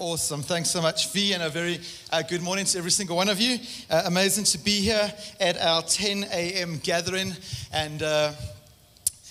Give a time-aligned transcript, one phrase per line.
[0.00, 0.42] Awesome.
[0.42, 1.80] Thanks so much, V, and a very
[2.12, 3.58] uh, good morning to every single one of you.
[3.90, 6.78] Uh, amazing to be here at our 10 a.m.
[6.84, 7.34] gathering.
[7.72, 8.30] And uh,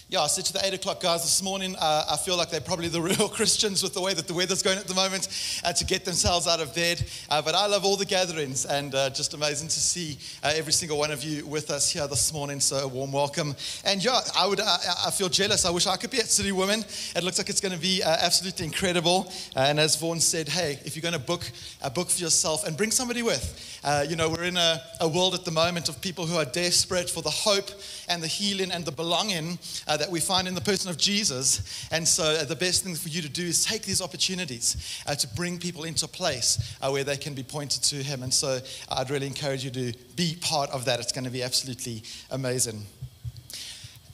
[0.10, 2.62] yeah, I said to the 8 o'clock guys this morning, uh, I feel like they're
[2.62, 5.28] probably the real Christians with the way that the weather's going at the moment
[5.66, 7.06] uh, to get themselves out of bed.
[7.30, 10.72] Uh, but I love all the gatherings and uh, just amazing to see uh, every
[10.72, 12.62] single one of you with us here this morning.
[12.62, 13.54] So a warm welcome.
[13.84, 15.66] And yeah, I, would, I feel jealous.
[15.66, 16.86] I wish I could be at City Women.
[17.14, 19.30] It looks like it's going to be uh, absolutely incredible.
[19.58, 21.52] and as Vaughan said, hey, if you're going to book
[21.82, 25.34] a book for yourself and bring somebody with, you know, we're in a, a, world
[25.34, 27.70] at the moment of people who are desperate for the hope
[28.08, 29.58] and the healing and the belonging
[29.98, 31.88] that we find in the person of Jesus.
[31.92, 35.16] And so uh, the best thing for you to do is take these opportunities uh,
[35.16, 38.24] to bring people into a place uh, where they can be pointed to Him.
[38.24, 38.60] And so
[38.92, 41.00] I'd really encourage you to be part of that.
[41.00, 42.86] It's going to be absolutely amazing.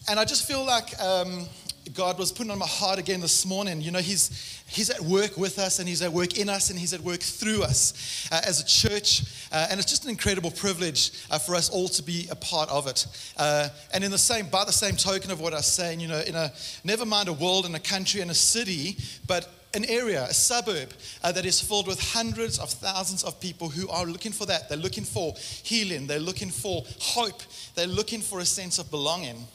[0.09, 0.99] And I just feel like.
[0.99, 1.47] Um,
[1.93, 3.81] God was putting on my heart again this morning.
[3.81, 6.79] You know, He's He's at work with us and He's at work in us and
[6.79, 9.23] He's at work through us uh, as a church.
[9.51, 12.69] Uh, and it's just an incredible privilege uh, for us all to be a part
[12.69, 13.05] of it.
[13.37, 16.07] Uh, and in the same, by the same token of what I was saying, you
[16.07, 16.51] know, in a
[16.83, 20.89] never mind a world and a country and a city, but an area, a suburb
[21.23, 24.69] uh, that is filled with hundreds of thousands of people who are looking for that.
[24.69, 27.41] They're looking for healing, they're looking for hope,
[27.75, 29.45] they're looking for a sense of belonging.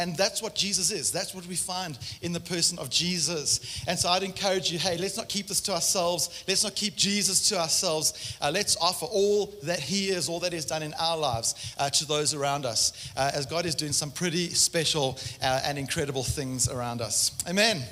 [0.00, 1.12] And that's what Jesus is.
[1.12, 3.84] That's what we find in the person of Jesus.
[3.86, 6.42] And so I'd encourage you hey, let's not keep this to ourselves.
[6.48, 8.36] Let's not keep Jesus to ourselves.
[8.40, 11.90] Uh, let's offer all that He is, all that He's done in our lives uh,
[11.90, 16.24] to those around us, uh, as God is doing some pretty special uh, and incredible
[16.24, 17.32] things around us.
[17.46, 17.82] Amen.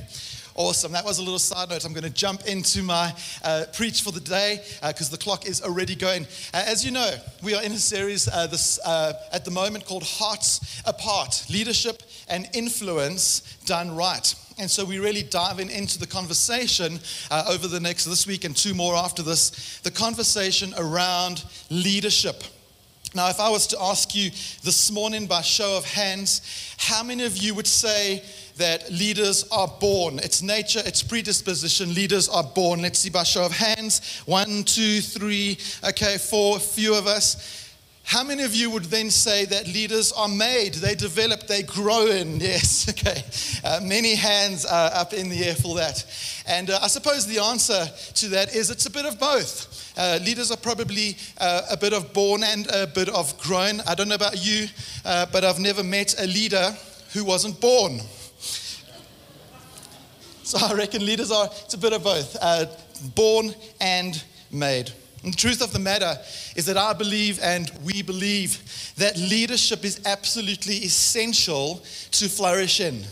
[0.58, 0.90] Awesome.
[0.90, 1.84] That was a little side note.
[1.84, 3.14] I'm going to jump into my
[3.44, 6.24] uh, preach for the day because uh, the clock is already going.
[6.52, 7.14] Uh, as you know,
[7.44, 12.02] we are in a series uh, this, uh, at the moment called Hearts Apart Leadership
[12.28, 14.34] and Influence Done Right.
[14.58, 16.98] And so we're really diving into the conversation
[17.30, 22.42] uh, over the next this week and two more after this the conversation around leadership.
[23.14, 24.30] Now, if I was to ask you
[24.64, 28.22] this morning by show of hands, how many of you would say
[28.58, 30.18] that leaders are born?
[30.18, 31.94] It's nature, it's predisposition.
[31.94, 32.82] Leaders are born.
[32.82, 34.22] Let's see by show of hands.
[34.26, 37.64] One, two, three, okay, four, a few of us.
[38.08, 42.06] How many of you would then say that leaders are made, they develop, they grow
[42.06, 42.40] in?
[42.48, 43.22] Yes, okay.
[43.62, 46.06] Uh, many hands are up in the air for that.
[46.46, 49.92] And uh, I suppose the answer to that is it's a bit of both.
[49.98, 53.82] Uh, leaders are probably uh, a bit of born and a bit of grown.
[53.86, 54.68] I don't know about you,
[55.04, 56.74] uh, but I've never met a leader
[57.12, 58.00] who wasn't born.
[60.48, 62.64] So I reckon leaders are, it's a bit of both uh,
[63.14, 64.90] born and made.
[65.22, 66.16] And the truth of the matter
[66.56, 71.82] is that I believe and we believe that leadership is absolutely essential
[72.12, 73.04] to flourish in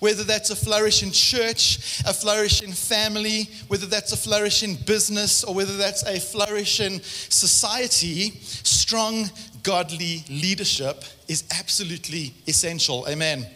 [0.00, 5.76] whether that's a flourishing church, a flourishing family, whether that's a flourishing business, or whether
[5.76, 9.30] that's a flourishing society, strong,
[9.62, 13.06] godly leadership is absolutely essential.
[13.08, 13.46] Amen.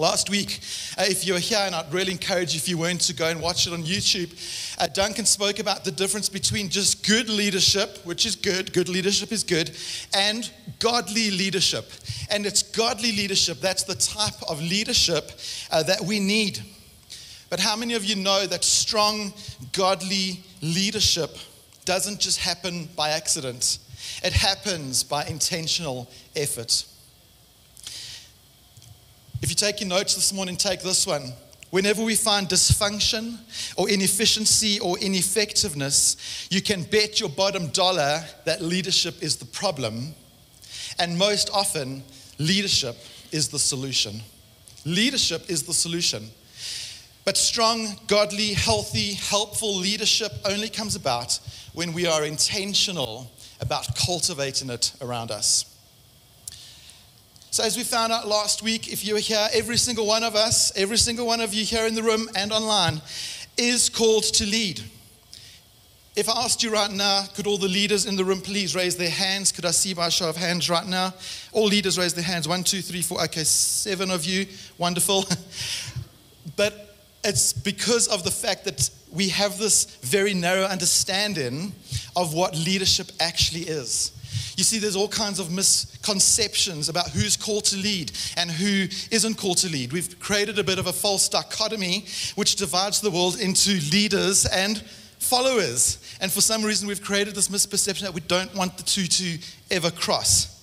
[0.00, 0.60] Last week,
[0.96, 3.28] uh, if you were here, and I'd really encourage you if you weren't to go
[3.28, 4.32] and watch it on YouTube,
[4.78, 9.30] uh, Duncan spoke about the difference between just good leadership, which is good, good leadership
[9.30, 9.76] is good,
[10.14, 11.84] and godly leadership.
[12.30, 15.32] And it's godly leadership, that's the type of leadership
[15.70, 16.60] uh, that we need.
[17.50, 19.34] But how many of you know that strong,
[19.74, 21.36] godly leadership
[21.84, 23.76] doesn't just happen by accident?
[24.24, 26.86] It happens by intentional effort.
[29.42, 31.32] If you're taking notes this morning, take this one.
[31.70, 33.38] Whenever we find dysfunction
[33.76, 40.14] or inefficiency or ineffectiveness, you can bet your bottom dollar that leadership is the problem.
[40.98, 42.02] And most often,
[42.38, 42.96] leadership
[43.32, 44.20] is the solution.
[44.84, 46.28] Leadership is the solution.
[47.24, 51.38] But strong, godly, healthy, helpful leadership only comes about
[51.72, 53.30] when we are intentional
[53.60, 55.69] about cultivating it around us.
[57.52, 60.70] So, as we found out last week, if you're here, every single one of us,
[60.76, 63.02] every single one of you here in the room and online,
[63.56, 64.80] is called to lead.
[66.14, 68.96] If I asked you right now, could all the leaders in the room please raise
[68.96, 69.50] their hands?
[69.50, 71.12] Could I see by show of hands right now?
[71.50, 72.46] All leaders raise their hands.
[72.46, 73.20] One, two, three, four.
[73.24, 74.46] Okay, seven of you.
[74.78, 75.24] Wonderful.
[76.56, 81.72] but it's because of the fact that we have this very narrow understanding
[82.14, 84.12] of what leadership actually is.
[84.60, 89.38] You see, there's all kinds of misconceptions about who's called to lead and who isn't
[89.38, 89.90] called to lead.
[89.90, 92.04] We've created a bit of a false dichotomy
[92.34, 94.76] which divides the world into leaders and
[95.18, 95.96] followers.
[96.20, 99.38] And for some reason, we've created this misperception that we don't want the two to
[99.70, 100.62] ever cross.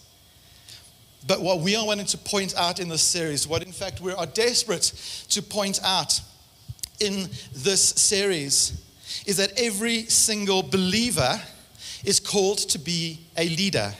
[1.25, 4.13] But what we are wanting to point out in this series, what in fact we
[4.13, 4.93] are desperate
[5.29, 6.21] to point out
[6.99, 8.79] in this series,
[9.25, 11.41] is that every single believer
[12.07, 13.93] is called to be a leader.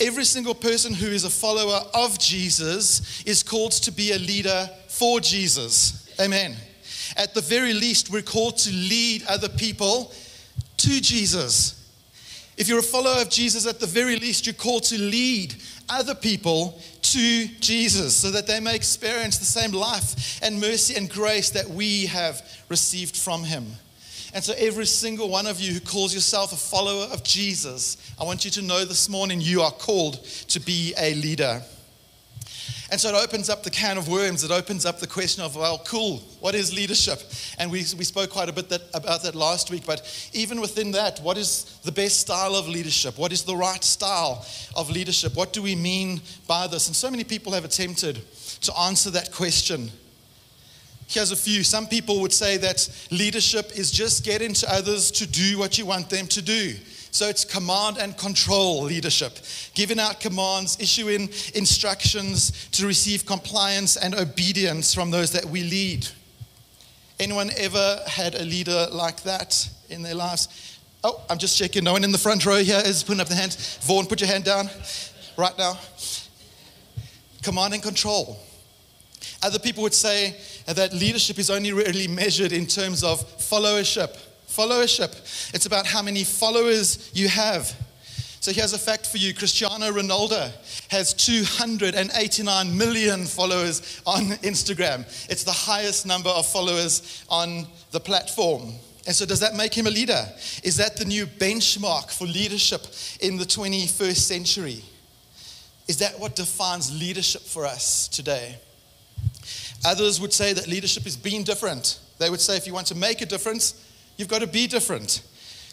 [0.00, 4.70] Every single person who is a follower of Jesus is called to be a leader
[4.88, 6.10] for Jesus.
[6.18, 6.56] Amen.
[7.14, 10.10] At the very least, we're called to lead other people
[10.78, 11.78] to Jesus.
[12.56, 15.54] If you're a follower of Jesus, at the very least, you're called to lead
[15.90, 21.10] other people to Jesus so that they may experience the same life and mercy and
[21.10, 23.66] grace that we have received from Him.
[24.34, 28.24] And so, every single one of you who calls yourself a follower of Jesus, I
[28.24, 31.62] want you to know this morning you are called to be a leader.
[32.92, 34.44] And so it opens up the can of worms.
[34.44, 37.22] It opens up the question of, well, cool, what is leadership?
[37.58, 39.86] And we, we spoke quite a bit that, about that last week.
[39.86, 40.02] But
[40.34, 43.16] even within that, what is the best style of leadership?
[43.16, 44.46] What is the right style
[44.76, 45.34] of leadership?
[45.34, 46.86] What do we mean by this?
[46.86, 48.20] And so many people have attempted
[48.60, 49.90] to answer that question.
[51.06, 51.62] Here's a few.
[51.62, 55.84] Some people would say that leadership is just getting to others to do what you
[55.84, 56.74] want them to do.
[57.10, 59.38] So it's command and control leadership,
[59.74, 66.08] giving out commands, issuing instructions to receive compliance and obedience from those that we lead.
[67.20, 70.78] Anyone ever had a leader like that in their lives?
[71.04, 71.84] Oh, I'm just checking.
[71.84, 73.54] No one in the front row here is putting up the hand.
[73.82, 74.70] Vaughn, put your hand down
[75.36, 75.78] right now.
[77.42, 78.38] Command and control.
[79.42, 80.36] Other people would say
[80.66, 84.16] that leadership is only really measured in terms of followership
[84.52, 85.54] Followership.
[85.54, 87.74] It's about how many followers you have.
[88.40, 90.52] So here's a fact for you Cristiano Ronaldo
[90.88, 95.06] has 289 million followers on Instagram.
[95.30, 98.74] It's the highest number of followers on the platform.
[99.06, 100.28] And so, does that make him a leader?
[100.62, 102.82] Is that the new benchmark for leadership
[103.20, 104.84] in the 21st century?
[105.88, 108.56] Is that what defines leadership for us today?
[109.84, 111.98] Others would say that leadership is being different.
[112.18, 113.74] They would say if you want to make a difference,
[114.16, 115.22] You've got to be different.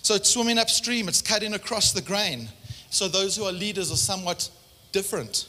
[0.02, 2.50] So it's swimming upstream, it's cutting across the grain.
[2.90, 4.50] So those who are leaders are somewhat
[4.92, 5.48] different.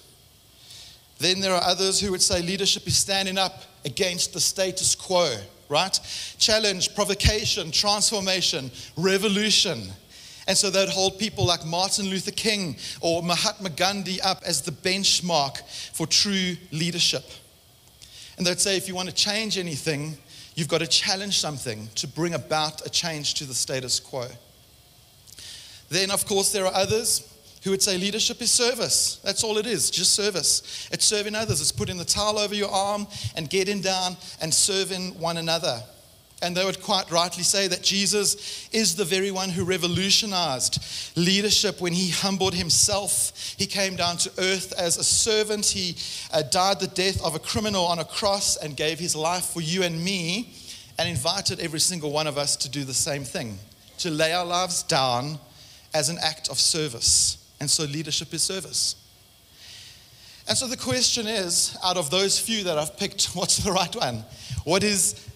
[1.19, 5.35] Then there are others who would say leadership is standing up against the status quo,
[5.69, 5.99] right?
[6.39, 9.83] Challenge, provocation, transformation, revolution.
[10.49, 14.73] And so they'd hold people like Martin Luther King or Mahatma Gandhi up as the
[14.73, 15.63] benchmark
[15.95, 17.25] for true leadership.
[18.41, 20.17] And they'd say if you want to change anything,
[20.55, 24.27] You've got to challenge something to bring about a change to the status quo.
[25.89, 27.27] Then, of course, there are others
[27.63, 29.21] who would say leadership is service.
[29.25, 30.89] That's all it is, just service.
[30.93, 33.07] It's serving others, it's putting the towel over your arm
[33.37, 35.83] and getting down and serving one another.
[36.43, 40.83] And they would quite rightly say that Jesus is the very one who revolutionized
[41.17, 43.55] leadership when he humbled himself.
[43.59, 45.67] He came down to earth as a servant.
[45.67, 45.97] He
[46.33, 49.61] uh, died the death of a criminal on a cross and gave his life for
[49.61, 50.55] you and me
[50.99, 53.59] and invited every single one of us to do the same thing
[54.01, 55.39] to lay our lives down
[55.93, 57.37] as an act of service.
[57.61, 58.97] And so leadership is service.
[60.49, 63.95] And so the question is out of those few that I've picked, what's the right
[63.95, 64.25] one?
[64.65, 65.30] What is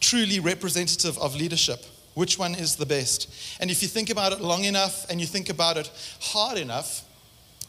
[0.00, 1.84] truly representative of leadership?
[2.14, 3.32] Which one is the best?
[3.60, 5.90] And if you think about it long enough and you think about it
[6.20, 7.04] hard enough,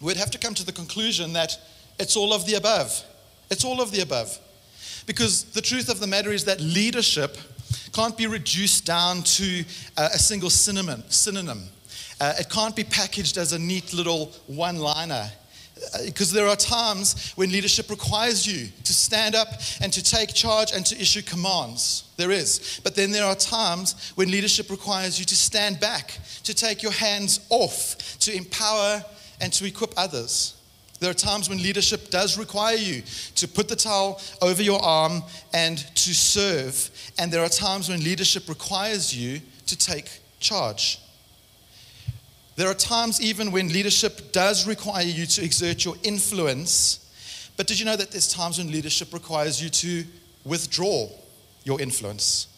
[0.02, 1.58] we'd have to come to the conclusion that
[2.00, 3.04] it's all of the above.
[3.52, 4.38] It's all of the above.
[5.06, 7.38] Because the truth of the matter is that leadership
[7.94, 9.64] can't be reduced down to
[9.98, 11.04] a single synonym.
[11.10, 11.64] synonym.
[12.22, 15.32] Uh, it can't be packaged as a neat little one liner
[16.06, 19.48] because there are times when leadership requires you to stand up
[19.82, 22.04] and to take charge and to issue commands.
[22.18, 22.80] There is.
[22.84, 26.92] But then there are times when leadership requires you to stand back, to take your
[26.92, 29.04] hands off, to empower
[29.42, 30.56] and to equip others.
[31.00, 33.04] There are times when leadership does require you
[33.36, 36.92] to put the towel over your arm and to serve.
[37.18, 40.10] And there are times when leadership requires you to take
[40.40, 41.00] charge.
[42.60, 47.10] There are times even when leadership does require you to exert your influence,
[47.56, 50.04] but did you know that there's times when leadership requires you to
[50.44, 51.08] withdraw
[51.64, 52.50] your influence?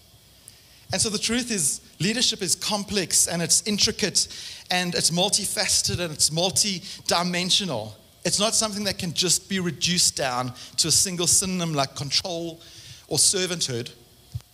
[0.92, 4.28] And so the truth is, leadership is complex and it's intricate
[4.72, 7.96] and it's multifaceted and it's multi dimensional.
[8.26, 12.60] It's not something that can just be reduced down to a single synonym like control
[13.08, 13.92] or servanthood.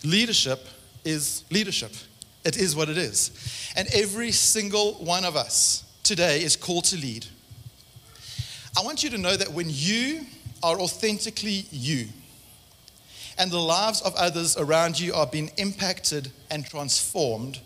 [0.04, 0.68] Leadership
[1.06, 1.94] is leadership.
[2.48, 3.74] It is what it is.
[3.76, 7.26] And every single one of us today is called to lead.
[8.78, 10.26] I want you to know that when you
[10.64, 12.08] are authentically you,
[13.38, 17.60] and the lives of others around you are being impacted and transformed,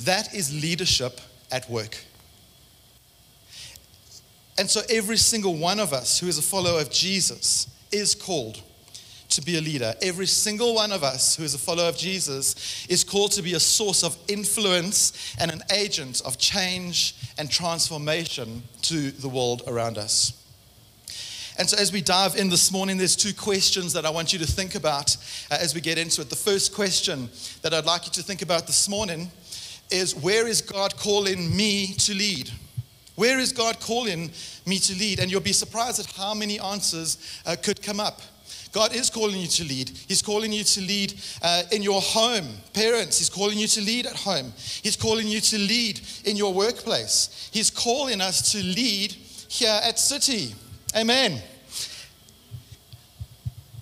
[0.00, 1.18] that is leadership
[1.50, 1.96] at work.
[4.58, 8.62] And so, every single one of us who is a follower of Jesus is called
[9.30, 9.94] to be a leader.
[10.02, 13.54] Every single one of us who is a follower of Jesus is called to be
[13.54, 19.98] a source of influence and an agent of change and transformation to the world around
[19.98, 20.36] us.
[21.58, 24.38] And so, as we dive in this morning, there's two questions that I want you
[24.38, 25.16] to think about
[25.50, 26.30] uh, as we get into it.
[26.30, 27.28] The first question
[27.62, 29.30] that I'd like you to think about this morning
[29.90, 32.50] is Where is God calling me to lead?
[33.16, 34.30] Where is God calling
[34.64, 35.20] me to lead?
[35.20, 38.22] And you'll be surprised at how many answers uh, could come up.
[38.72, 39.90] God is calling you to lead.
[40.06, 42.46] He's calling you to lead uh, in your home.
[42.72, 44.52] Parents, He's calling you to lead at home.
[44.82, 47.50] He's calling you to lead in your workplace.
[47.52, 49.12] He's calling us to lead
[49.48, 50.54] here at City.
[50.96, 51.42] Amen.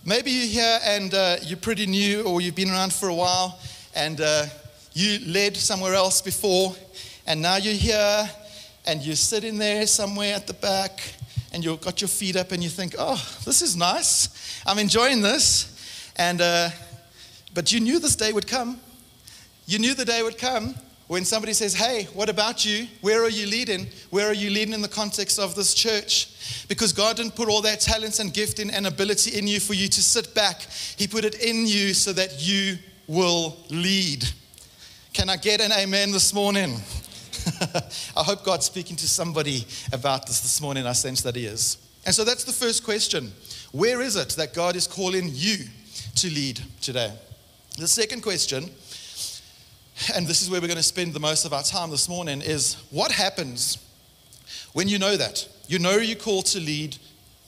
[0.05, 3.61] Maybe you're here and uh, you're pretty new or you've been around for a while
[3.95, 4.47] and uh,
[4.95, 6.75] you led somewhere else before
[7.27, 8.31] and now you're here
[8.87, 11.15] and you're sitting there somewhere at the back
[11.53, 14.63] and you've got your feet up and you think, oh, this is nice.
[14.67, 16.13] I'm enjoying this.
[16.17, 16.71] And, uh,
[17.55, 18.81] but you knew this day would come.
[19.67, 20.75] You knew the day would come
[21.09, 22.87] when somebody says, Hey, what about you?
[23.01, 23.89] Where are you leading?
[24.11, 26.67] Where are you leading in the context of this church?
[26.69, 29.89] Because God didn't put all that talents and gifting and ability in you for you
[29.89, 30.63] to sit back.
[30.97, 34.25] He put it in you so that you will lead.
[35.15, 36.77] Can I get an amen this morning?
[38.17, 40.87] I hope God's speaking to somebody about this this morning.
[40.87, 41.79] I sense that He is.
[42.07, 43.33] And so that's the first question
[43.73, 45.57] Where is it that God is calling you
[46.17, 47.13] to lead today?
[47.79, 48.71] The second question
[50.15, 52.41] and this is where we're going to spend the most of our time this morning,
[52.41, 53.79] is what happens
[54.73, 55.49] when you know that?
[55.67, 56.97] You know you're called to lead,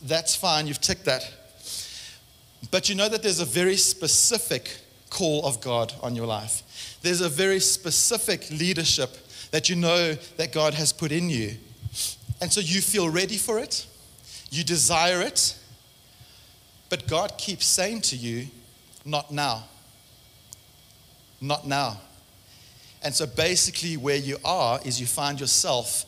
[0.02, 1.22] that's fine, you've ticked that.
[2.70, 4.78] But you know that there's a very specific
[5.10, 6.98] call of God on your life.
[7.02, 9.16] There's a very specific leadership
[9.50, 11.56] that you know that God has put in you.
[12.40, 13.86] And so you feel ready for it,
[14.50, 15.56] you desire it,
[16.88, 18.46] but God keeps saying to you,
[19.04, 19.64] not now.
[21.40, 22.00] Not now.
[23.02, 26.04] And so basically, where you are is you find yourself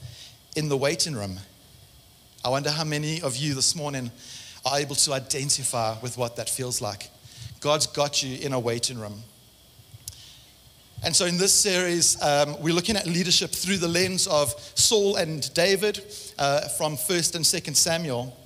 [0.57, 1.39] in the waiting room.
[2.45, 4.11] I wonder how many of you this morning
[4.67, 7.09] are able to identify with what that feels like.
[7.61, 9.23] God's got you in a waiting room.
[11.05, 15.17] And so, in this series, um, we're looking at leadership through the lens of Saul
[15.17, 15.99] and David
[16.39, 18.37] uh, from 1st and 2nd Samuel.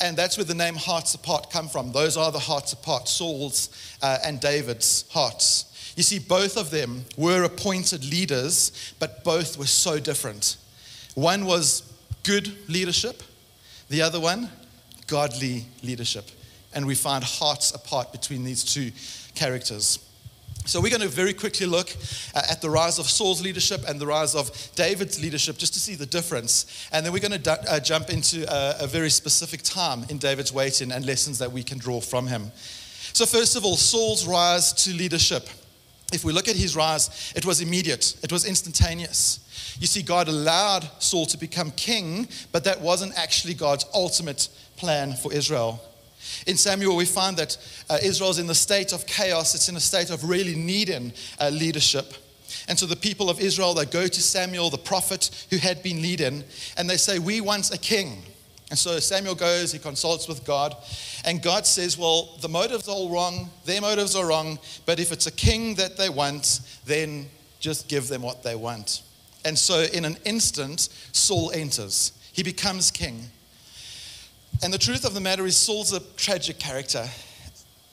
[0.00, 1.92] And that's where the name Hearts Apart come from.
[1.92, 3.70] Those are the hearts apart, Saul's
[4.02, 5.94] uh, and David's hearts.
[5.96, 10.56] You see, both of them were appointed leaders, but both were so different.
[11.14, 11.82] One was
[12.24, 13.22] good leadership,
[13.88, 14.50] the other one,
[15.06, 16.28] godly leadership.
[16.74, 18.90] And we find hearts apart between these two
[19.36, 20.00] characters.
[20.66, 21.90] So, we're going to very quickly look
[22.34, 25.80] uh, at the rise of Saul's leadership and the rise of David's leadership just to
[25.80, 26.88] see the difference.
[26.92, 30.52] And then we're going to uh, jump into a, a very specific time in David's
[30.52, 32.52] waiting and lessons that we can draw from him.
[33.14, 35.48] So, first of all, Saul's rise to leadership
[36.12, 39.40] if we look at his rise, it was immediate, it was instantaneous.
[39.78, 45.12] You see, God allowed Saul to become king, but that wasn't actually God's ultimate plan
[45.12, 45.80] for Israel.
[46.46, 47.56] In Samuel, we find that
[47.88, 51.50] uh, Israel's in the state of chaos, it's in a state of really needing uh,
[51.50, 52.14] leadership.
[52.66, 56.02] And so the people of Israel, they go to Samuel, the prophet who had been
[56.02, 56.44] leading,
[56.76, 58.22] and they say, We want a king.
[58.70, 60.76] And so Samuel goes, he consults with God,
[61.24, 65.10] and God says, Well, the motives are all wrong, their motives are wrong, but if
[65.12, 67.28] it's a king that they want, then
[67.60, 69.02] just give them what they want.
[69.44, 72.12] And so in an instant, Saul enters.
[72.32, 73.30] He becomes king.
[74.62, 77.08] And the truth of the matter is, Saul's a tragic character.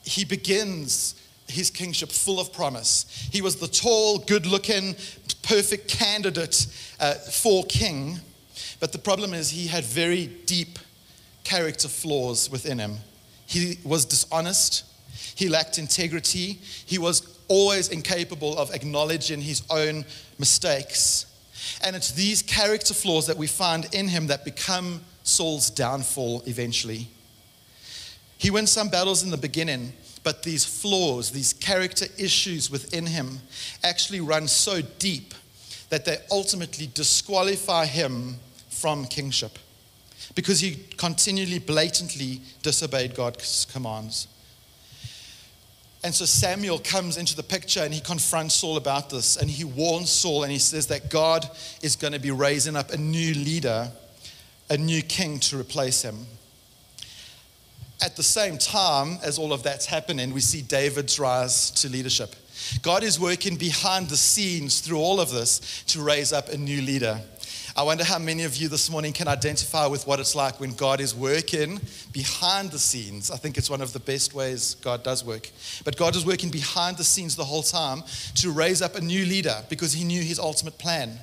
[0.04, 1.16] He begins
[1.48, 3.06] his kingship full of promise.
[3.32, 4.96] He was the tall, good looking,
[5.44, 6.66] perfect candidate
[7.00, 8.20] uh, for king.
[8.80, 10.80] But the problem is, he had very deep
[11.44, 12.98] character flaws within him.
[13.46, 14.84] He was dishonest,
[15.36, 20.04] he lacked integrity, he was always incapable of acknowledging his own
[20.40, 21.28] mistakes.
[21.84, 27.10] And it's these character flaws that we find in him that become Saul's downfall eventually.
[28.38, 29.91] He wins some battles in the beginning,
[30.24, 33.39] but these flaws, these character issues within him,
[33.84, 35.34] actually run so deep
[35.89, 38.36] that they ultimately disqualify him
[38.70, 39.60] from kingship
[40.36, 44.27] because he continually, blatantly disobeyed God's commands.
[46.03, 49.63] And so Samuel comes into the picture and he confronts Saul about this and he
[49.63, 51.50] warns Saul and he says that God
[51.82, 53.91] is going to be raising up a new leader,
[54.70, 56.26] a new king to replace him.
[58.02, 62.36] At the same time as all of that's happening, we see David's rise to leadership.
[62.82, 66.82] God is working behind the scenes through all of this to raise up a new
[66.82, 67.22] leader.
[67.78, 70.72] I wonder how many of you this morning can identify with what it's like when
[70.76, 71.82] God is working
[72.14, 73.30] behind the scenes.
[73.30, 75.50] I think it's one of the best ways God does work.
[75.84, 78.04] But God is working behind the scenes the whole time
[78.36, 81.20] to raise up a new leader because he knew his ultimate plan.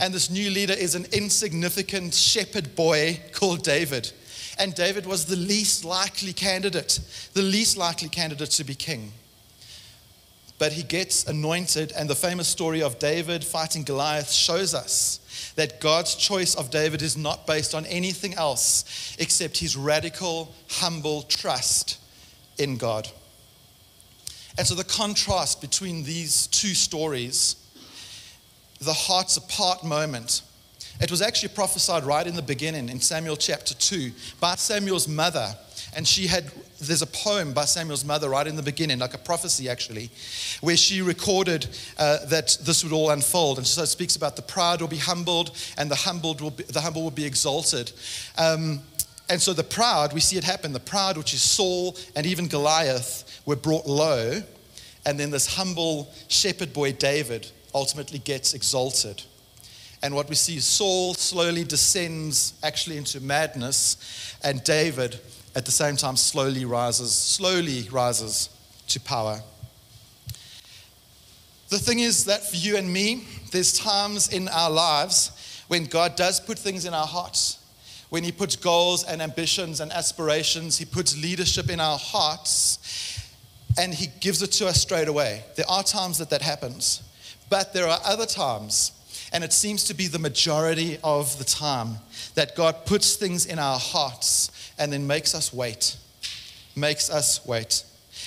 [0.00, 4.12] And this new leader is an insignificant shepherd boy called David.
[4.58, 7.00] And David was the least likely candidate,
[7.34, 9.12] the least likely candidate to be king.
[10.58, 15.80] But he gets anointed, and the famous story of David fighting Goliath shows us that
[15.80, 21.98] God's choice of David is not based on anything else except his radical, humble trust
[22.58, 23.08] in God.
[24.56, 27.56] And so the contrast between these two stories,
[28.80, 30.42] the hearts apart moment,
[31.00, 35.54] it was actually prophesied right in the beginning in Samuel chapter 2 by Samuel's mother.
[35.94, 39.18] And she had, there's a poem by Samuel's mother right in the beginning, like a
[39.18, 40.10] prophecy actually,
[40.60, 41.66] where she recorded
[41.98, 43.58] uh, that this would all unfold.
[43.58, 46.64] And so it speaks about the proud will be humbled and the, humbled will be,
[46.64, 47.92] the humble will be exalted.
[48.38, 48.80] Um,
[49.28, 50.72] and so the proud, we see it happen.
[50.72, 54.40] The proud, which is Saul and even Goliath, were brought low.
[55.04, 59.22] And then this humble shepherd boy, David, ultimately gets exalted.
[60.02, 65.20] And what we see is Saul slowly descends actually into madness, and David
[65.54, 68.48] at the same time slowly rises, slowly rises
[68.88, 69.40] to power.
[71.68, 76.16] The thing is that for you and me, there's times in our lives when God
[76.16, 77.58] does put things in our hearts.
[78.08, 82.78] When He puts goals and ambitions and aspirations, He puts leadership in our hearts
[83.78, 85.44] and He gives it to us straight away.
[85.56, 87.02] There are times that that happens,
[87.48, 88.92] but there are other times
[89.32, 91.96] and it seems to be the majority of the time
[92.34, 95.96] that God puts things in our hearts and then makes us wait.
[96.74, 97.84] Makes us wait.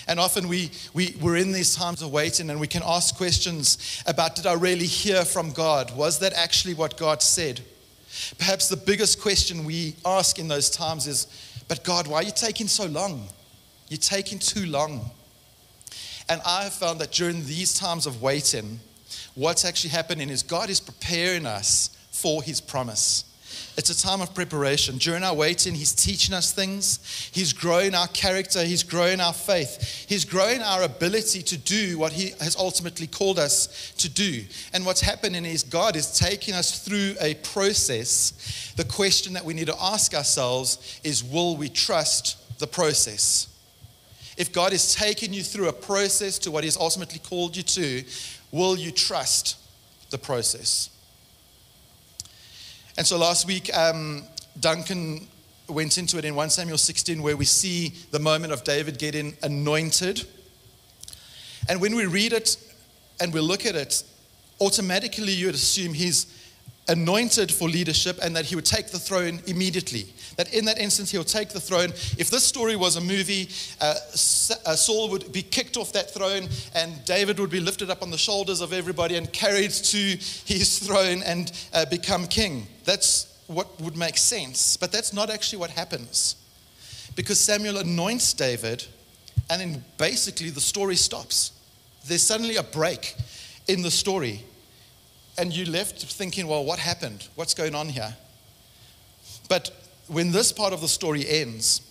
[0.08, 4.04] And often we, we, we're in these times of waiting and we can ask questions
[4.08, 5.96] about did I really hear from God?
[5.96, 7.62] Was that actually what God said?
[8.38, 11.28] Perhaps the biggest question we ask in those times is,
[11.68, 13.28] but God, why are you taking so long?
[13.88, 15.10] You're taking too long.
[16.28, 18.80] And I have found that during these times of waiting,
[19.36, 23.26] what's actually happening is God is preparing us for his promise.
[23.78, 24.98] It's a time of preparation.
[24.98, 27.30] During our waiting, He's teaching us things.
[27.34, 28.64] He's growing our character.
[28.64, 30.06] He's growing our faith.
[30.08, 34.44] He's growing our ability to do what He has ultimately called us to do.
[34.74, 38.74] And what's happening is God is taking us through a process.
[38.76, 43.48] The question that we need to ask ourselves is will we trust the process?
[44.36, 48.04] If God is taking you through a process to what He's ultimately called you to,
[48.52, 49.58] Will you trust
[50.10, 50.90] the process?
[52.98, 54.24] And so last week, um,
[54.60, 55.28] Duncan
[55.68, 59.38] went into it in 1 Samuel 16, where we see the moment of David getting
[59.44, 60.26] anointed.
[61.68, 62.58] And when we read it
[63.22, 64.04] and we look at it,
[64.60, 66.26] automatically you would assume he's
[66.90, 70.08] anointed for leadership and that he would take the throne immediately.
[70.36, 71.90] That in that instance, he'll take the throne.
[72.18, 73.50] If this story was a movie,
[73.80, 78.02] uh, uh, Saul would be kicked off that throne and David would be lifted up
[78.02, 82.68] on the shoulders of everybody and carried to his throne and uh, become king.
[82.86, 84.76] That's what would make sense.
[84.76, 86.36] But that's not actually what happens.
[87.16, 88.86] Because Samuel anoints David
[89.50, 91.52] and then basically the story stops.
[92.06, 93.16] There's suddenly a break
[93.68, 94.44] in the story
[95.40, 97.28] and you left thinking, well, what happened?
[97.36, 98.14] What's going on here?
[99.48, 99.72] But
[100.08, 101.82] when this part of the story ends,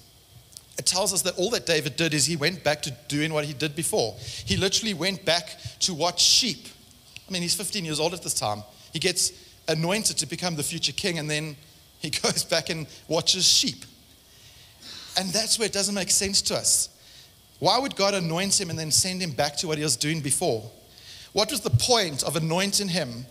[0.76, 3.46] it tells us that all that David did is he went back to doing what
[3.46, 4.14] he did before.
[4.20, 6.68] He literally went back to watch sheep.
[7.26, 8.62] I mean, he's 15 years old at this time.
[8.92, 9.32] He gets
[9.66, 11.56] anointed to become the future king, and then
[12.00, 13.84] he goes back and watches sheep.
[15.16, 16.90] And that's where it doesn't make sense to us.
[17.60, 20.20] Why would God anoint him and then send him back to what he was doing
[20.20, 20.70] before?
[21.32, 23.26] What was the point of anointing him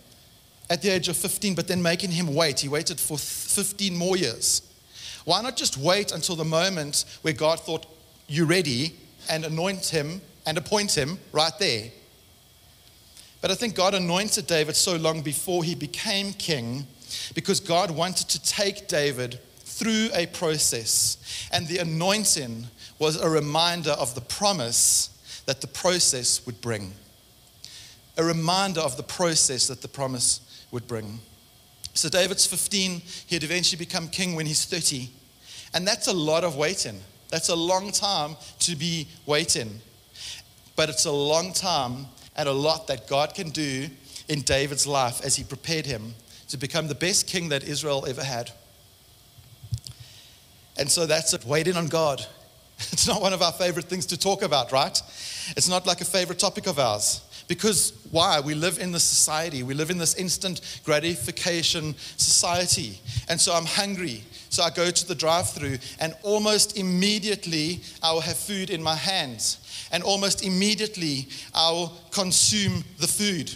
[0.70, 2.60] at the age of 15, but then making him wait.
[2.60, 4.62] He waited for 15 more years.
[5.26, 7.86] Why not just wait until the moment where God thought,
[8.28, 8.96] You're ready,
[9.30, 11.90] and anoint him and appoint him right there?
[13.42, 16.88] But I think God anointed David so long before he became king
[17.34, 21.48] because God wanted to take David through a process.
[21.52, 22.68] And the anointing
[23.00, 26.94] was a reminder of the promise that the process would bring.
[28.18, 31.20] A reminder of the process that the promise would bring.
[31.94, 35.10] So David's 15, he'd eventually become king when he's 30.
[35.74, 37.02] And that's a lot of waiting.
[37.30, 39.82] That's a long time to be waiting.
[40.76, 43.88] But it's a long time and a lot that God can do
[44.30, 46.14] in David's life as he prepared him
[46.50, 48.52] to become the best king that Israel ever had.
[50.78, 52.26] And so that's it, waiting on God.
[52.92, 55.02] It's not one of our favorite things to talk about, right?
[55.58, 57.22] It's not like a favorite topic of ours.
[57.48, 58.42] Because why?
[58.42, 59.64] We live in this society.
[59.64, 63.00] We live in this instant gratification society.
[63.30, 64.24] And so I'm hungry.
[64.50, 68.82] So I go to the drive through, and almost immediately I will have food in
[68.82, 69.88] my hands.
[69.92, 73.54] And almost immediately I will consume the food.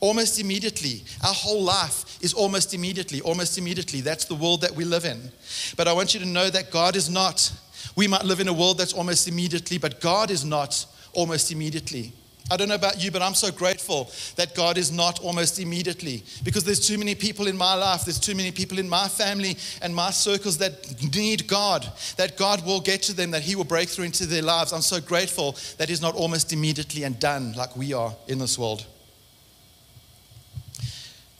[0.00, 1.02] Almost immediately.
[1.24, 4.00] Our whole life is almost immediately, almost immediately.
[4.00, 5.30] That's the world that we live in.
[5.76, 7.52] But I want you to know that God is not.
[7.96, 12.12] We might live in a world that's almost immediately, but God is not almost immediately.
[12.50, 16.22] I don't know about you, but I'm so grateful that God is not almost immediately
[16.42, 19.56] because there's too many people in my life, there's too many people in my family
[19.80, 23.64] and my circles that need God, that God will get to them, that He will
[23.64, 24.74] break through into their lives.
[24.74, 28.58] I'm so grateful that He's not almost immediately and done like we are in this
[28.58, 28.84] world.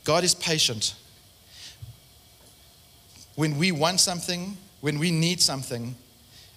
[0.05, 0.95] God is patient.
[3.35, 5.95] When we want something, when we need something,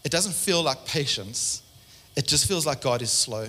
[0.05, 1.63] it doesn't feel like patience,
[2.17, 3.49] it just feels like God is slow.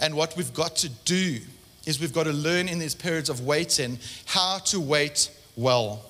[0.00, 1.40] And what we've got to do
[1.86, 6.04] is we've got to learn in these periods of waiting how to wait well.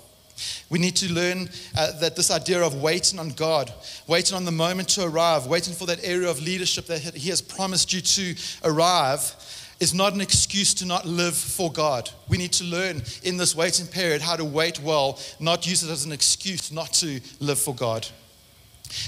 [0.70, 3.72] We need to learn uh, that this idea of waiting on God,
[4.06, 7.40] waiting on the moment to arrive, waiting for that area of leadership that He has
[7.40, 9.34] promised you to arrive,
[9.80, 12.10] is not an excuse to not live for God.
[12.28, 15.90] We need to learn in this waiting period how to wait well, not use it
[15.90, 18.06] as an excuse not to live for God.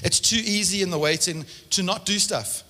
[0.03, 2.63] It's too easy in the waiting to not do stuff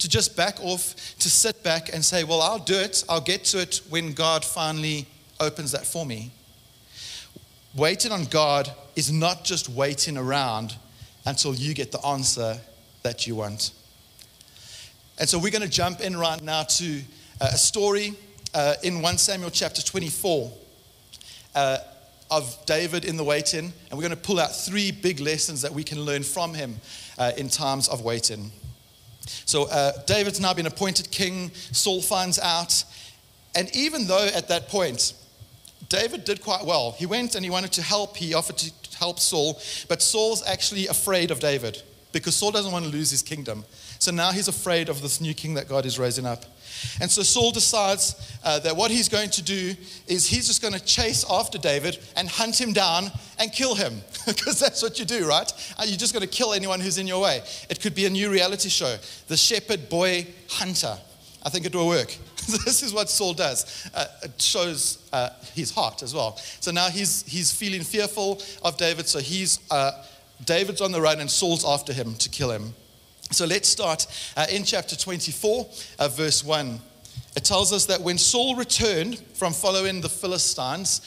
[0.00, 3.44] to just back off, to sit back and say, Well, I'll do it, I'll get
[3.46, 5.06] to it when God finally
[5.38, 6.32] opens that for me.
[7.74, 10.76] Waiting on God is not just waiting around
[11.24, 12.58] until you get the answer
[13.02, 13.72] that you want.
[15.18, 17.00] And so we're going to jump in right now to
[17.40, 18.14] uh, a story
[18.54, 20.50] uh, in 1 Samuel chapter 24
[21.54, 21.78] uh,
[22.30, 23.72] of David in the waiting.
[23.90, 26.80] And we're going to pull out three big lessons that we can learn from him
[27.18, 28.50] uh, in times of waiting.
[29.44, 31.50] So uh, David's now been appointed king.
[31.72, 32.84] Saul finds out.
[33.54, 35.12] And even though at that point,
[35.88, 39.18] David did quite well, he went and he wanted to help, he offered to help
[39.18, 43.64] Saul, but Saul's actually afraid of David because Saul doesn't want to lose his kingdom.
[43.98, 46.44] So now he's afraid of this new king that God is raising up.
[47.00, 49.74] And so Saul decides uh, that what he's going to do
[50.06, 54.02] is he's just going to chase after David and hunt him down and kill him.
[54.26, 55.50] Because that's what you do, right?
[55.78, 57.42] Uh, you're just going to kill anyone who's in your way.
[57.68, 58.96] It could be a new reality show
[59.28, 60.96] The Shepherd Boy Hunter.
[61.42, 62.14] I think it will work.
[62.64, 63.88] this is what Saul does.
[63.94, 66.36] Uh, it shows uh, his heart as well.
[66.60, 69.08] So now he's, he's feeling fearful of David.
[69.08, 70.04] So he's, uh,
[70.44, 72.74] David's on the run and Saul's after him to kill him.
[73.32, 75.68] So let's start uh, in chapter 24,
[76.00, 76.80] uh, verse 1.
[77.36, 81.00] It tells us that when Saul returned from following the Philistines,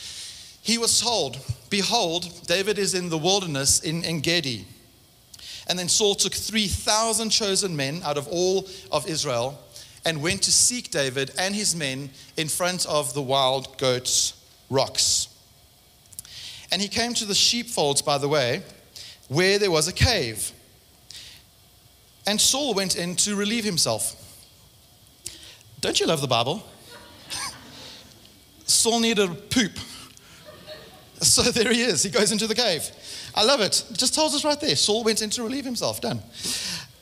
[0.62, 1.38] he was told,
[1.70, 4.66] Behold, David is in the wilderness in Engedi.
[5.68, 9.60] And then Saul took 3,000 chosen men out of all of Israel
[10.06, 14.34] and went to seek David and his men in front of the wild goats'
[14.70, 15.28] rocks.
[16.72, 18.64] And he came to the sheepfolds, by the way,
[19.28, 20.54] where there was a cave.
[22.26, 24.20] And Saul went in to relieve himself.
[25.82, 26.64] Don't you love the Bible?
[28.66, 29.78] Saul needed a poop.
[31.20, 32.04] So there he is.
[32.04, 32.90] He goes into the cave.
[33.36, 33.86] I love it.
[33.90, 34.76] It just tells us right there.
[34.76, 36.02] Saul went in to relieve himself.
[36.02, 36.22] Done.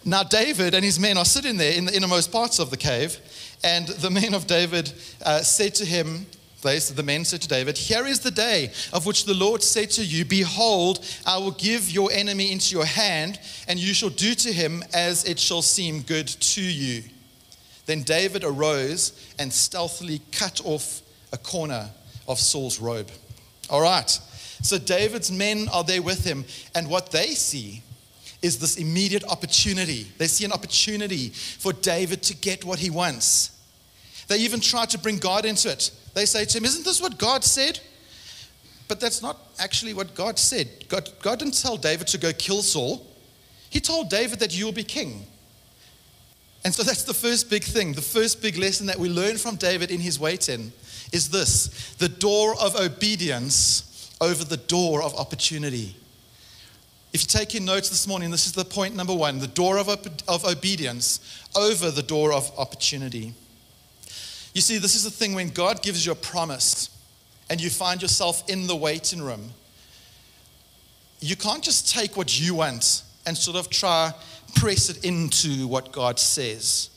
[0.04, 3.20] Now, David and his men are sitting there in the innermost parts of the cave.
[3.64, 4.92] And the men of David
[5.24, 6.26] uh, said to him,
[6.62, 9.90] they, the men said to David, Here is the day of which the Lord said
[9.92, 14.36] to you, Behold, I will give your enemy into your hand, and you shall do
[14.36, 17.04] to him as it shall seem good to you.
[17.86, 21.02] Then David arose and stealthily cut off
[21.34, 21.90] a corner
[22.28, 23.10] of Saul's robe.
[23.70, 24.10] All right.
[24.62, 26.46] So David's men are there with him,
[26.76, 27.82] and what they see
[28.42, 30.08] is this immediate opportunity.
[30.18, 33.52] They see an opportunity for David to get what he wants.
[34.32, 35.92] They even try to bring God into it.
[36.14, 37.82] They say to him, Isn't this what God said?
[38.88, 40.70] But that's not actually what God said.
[40.88, 43.06] God, God didn't tell David to go kill Saul,
[43.70, 45.26] He told David that you will be king.
[46.64, 47.92] And so that's the first big thing.
[47.92, 50.72] The first big lesson that we learn from David in his waiting
[51.12, 55.98] is this the door of obedience over the door of opportunity.
[57.12, 59.90] If you're taking notes this morning, this is the point number one the door of,
[59.90, 61.20] of obedience
[61.54, 63.34] over the door of opportunity.
[64.54, 66.90] You see, this is the thing when God gives you a promise
[67.50, 69.52] and you find yourself in the waiting room,
[71.20, 74.14] you can't just take what you want and sort of try
[74.56, 76.90] press it into what God says.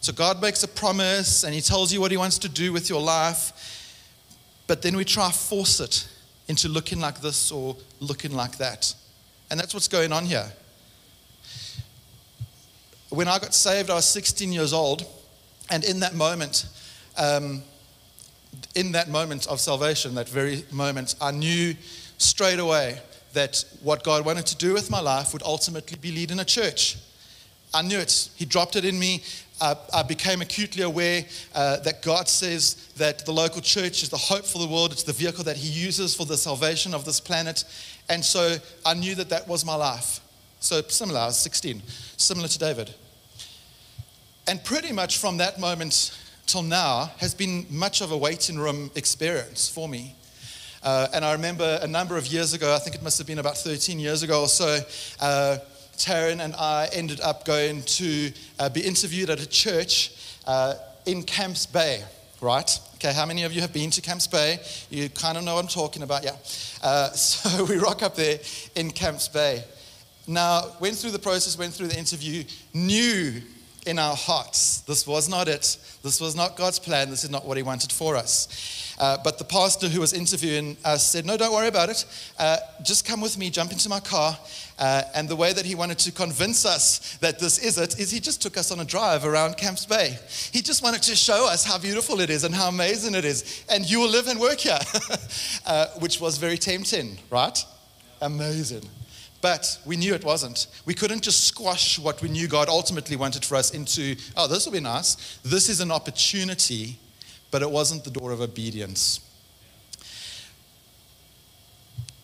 [0.00, 2.88] So God makes a promise and he tells you what he wants to do with
[2.88, 3.90] your life,
[4.66, 6.08] but then we try to force it
[6.48, 8.94] into looking like this or looking like that.
[9.50, 10.50] And that's what's going on here.
[13.10, 15.06] When I got saved, I was 16 years old.
[15.70, 16.66] And in that moment,
[17.16, 17.62] um,
[18.74, 21.74] in that moment of salvation, that very moment, I knew
[22.18, 22.98] straight away
[23.32, 26.96] that what God wanted to do with my life would ultimately be leading a church.
[27.72, 28.30] I knew it.
[28.36, 29.22] He dropped it in me.
[29.60, 31.24] Uh, I became acutely aware
[31.54, 34.92] uh, that God says that the local church is the hope for the world.
[34.92, 37.64] It's the vehicle that He uses for the salvation of this planet.
[38.08, 40.20] And so I knew that that was my life.
[40.60, 41.82] So similar, I was 16,
[42.16, 42.94] similar to David.
[44.46, 46.16] And pretty much from that moment
[46.54, 50.14] till now has been much of a waiting room experience for me.
[50.84, 53.40] Uh, and I remember a number of years ago, I think it must have been
[53.40, 54.78] about 13 years ago or so,
[55.20, 55.58] uh,
[55.96, 60.12] Taryn and I ended up going to uh, be interviewed at a church
[60.46, 60.74] uh,
[61.06, 62.04] in Camps Bay,
[62.40, 62.70] right?
[62.96, 64.60] Okay, how many of you have been to Camps Bay?
[64.90, 66.36] You kind of know what I'm talking about, yeah.
[66.84, 68.38] Uh, so we rock up there
[68.76, 69.64] in Camps Bay.
[70.28, 73.42] Now, went through the process, went through the interview, knew
[73.86, 75.76] in our hearts this was not it.
[76.02, 77.10] This was not God's plan.
[77.10, 78.94] This is not what He wanted for us.
[78.98, 82.04] Uh, but the pastor who was interviewing us said, No, don't worry about it.
[82.38, 84.38] Uh, just come with me, jump into my car.
[84.78, 88.10] Uh, and the way that he wanted to convince us that this is it is
[88.10, 90.18] he just took us on a drive around Camps Bay.
[90.52, 93.64] He just wanted to show us how beautiful it is and how amazing it is.
[93.68, 94.78] And you will live and work here,
[95.66, 97.64] uh, which was very tempting, right?
[98.20, 98.88] Amazing.
[99.44, 100.68] But we knew it wasn't.
[100.86, 104.64] We couldn't just squash what we knew God ultimately wanted for us into, oh, this
[104.64, 105.38] will be nice.
[105.44, 106.98] This is an opportunity
[107.54, 109.20] but it wasn't the door of obedience.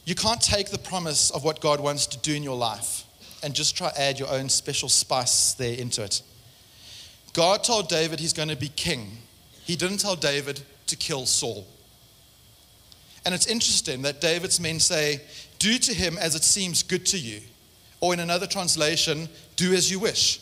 [0.04, 3.04] You can't take the promise of what God wants to do in your life
[3.44, 6.22] and just try add your own special spice there into it.
[7.32, 9.18] God told David he's going to be king.
[9.62, 11.64] He didn't tell David to kill Saul.
[13.24, 15.20] And it's interesting that David's men say,
[15.60, 17.40] Do to him as it seems good to you.
[18.00, 20.40] Or in another translation, do as you wish.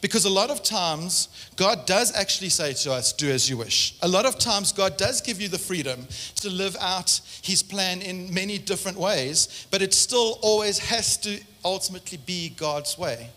[0.00, 3.96] Because a lot of times, God does actually say to us, Do as you wish.
[4.02, 8.02] A lot of times, God does give you the freedom to live out His plan
[8.02, 13.30] in many different ways, but it still always has to ultimately be God's way.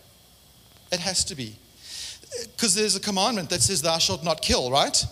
[0.90, 1.56] It has to be.
[2.56, 5.04] Because there's a commandment that says, Thou shalt not kill, right?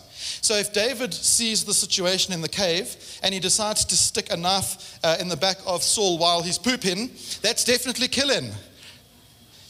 [0.43, 4.37] So if David sees the situation in the cave and he decides to stick a
[4.37, 7.09] knife uh, in the back of Saul while he's pooping,
[7.43, 8.53] that's definitely killing.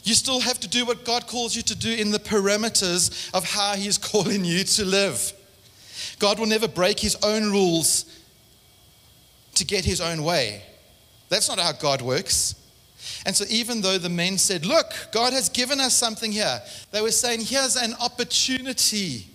[0.02, 3.44] You still have to do what God calls you to do in the parameters of
[3.44, 5.32] how He's calling you to live.
[6.18, 8.04] God will never break His own rules
[9.54, 10.62] to get His own way.
[11.28, 12.54] That's not how God works.
[13.24, 16.60] And so, even though the men said, Look, God has given us something here,
[16.90, 19.26] they were saying, Here's an opportunity.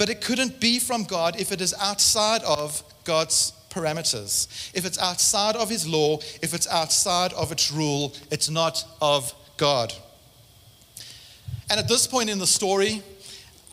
[0.00, 4.48] But it couldn't be from God if it is outside of God's parameters.
[4.72, 9.34] If it's outside of His law, if it's outside of its rule, it's not of
[9.58, 9.92] God.
[11.68, 13.02] And at this point in the story,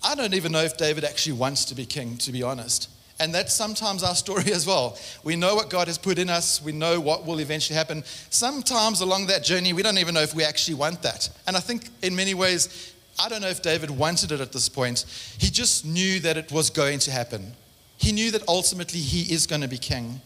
[0.03, 2.89] I don't even know if David actually wants to be king, to be honest.
[3.21, 4.97] And that's sometimes our story as well.
[5.23, 8.03] We know what God has put in us, we know what will eventually happen.
[8.31, 11.29] Sometimes along that journey, we don't even know if we actually want that.
[11.47, 14.69] And I think in many ways, I don't know if David wanted it at this
[14.69, 15.06] point.
[15.38, 17.53] He just knew that it was going to happen.
[17.97, 20.21] He knew that ultimately he is going to be king.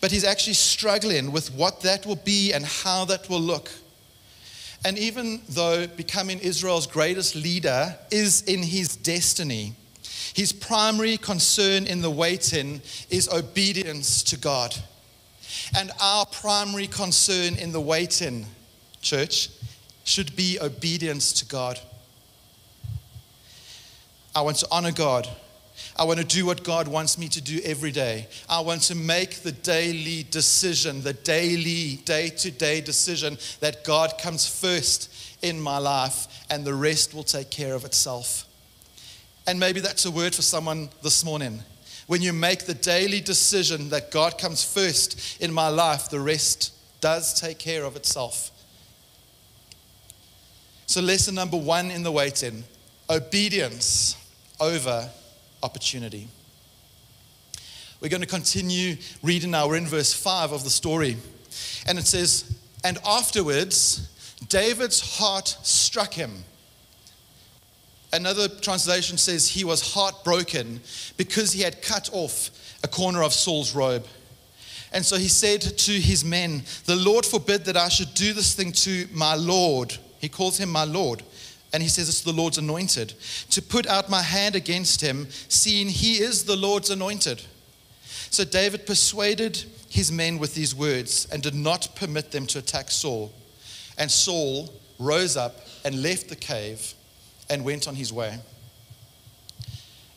[0.00, 3.70] But he's actually struggling with what that will be and how that will look.
[4.84, 9.74] And even though becoming Israel's greatest leader is in his destiny,
[10.34, 14.76] his primary concern in the waiting is obedience to God.
[15.76, 18.46] And our primary concern in the waiting,
[19.00, 19.48] church,
[20.04, 21.80] should be obedience to God.
[24.36, 25.28] I want to honor God
[25.98, 28.28] I want to do what God wants me to do every day.
[28.48, 34.18] I want to make the daily decision, the daily, day to day decision that God
[34.18, 38.46] comes first in my life and the rest will take care of itself.
[39.46, 41.62] And maybe that's a word for someone this morning.
[42.06, 46.72] When you make the daily decision that God comes first in my life, the rest
[47.00, 48.50] does take care of itself.
[50.86, 52.64] So, lesson number one in the waiting
[53.10, 54.16] obedience
[54.60, 55.08] over
[55.62, 56.28] opportunity.
[58.00, 59.68] We're going to continue reading now.
[59.68, 61.16] We're in verse 5 of the story.
[61.86, 64.08] And it says, And afterwards,
[64.48, 66.44] David's heart struck him.
[68.12, 70.80] Another translation says he was heartbroken
[71.16, 72.50] because he had cut off
[72.84, 74.06] a corner of Saul's robe.
[74.92, 78.54] And so he said to his men, The Lord forbid that I should do this
[78.54, 79.96] thing to my Lord.
[80.20, 81.22] He calls him my Lord
[81.76, 83.12] and he says it's the Lord's anointed,
[83.50, 87.42] to put out my hand against him, seeing he is the Lord's anointed.
[88.30, 92.90] So David persuaded his men with these words and did not permit them to attack
[92.90, 93.30] Saul.
[93.98, 96.94] And Saul rose up and left the cave
[97.50, 98.38] and went on his way.